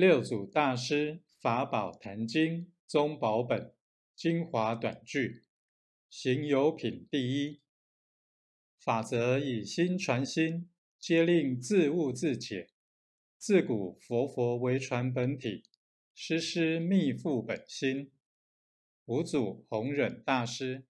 [0.00, 3.74] 六祖大师法宝坛经宗宝本
[4.16, 5.42] 精华短句
[6.08, 7.60] 行有品第一
[8.78, 12.70] 法则以心传心，皆令自悟自解。
[13.36, 15.64] 自古佛佛为传本体，
[16.14, 18.10] 师师密付本心。
[19.04, 20.86] 五祖弘忍大师。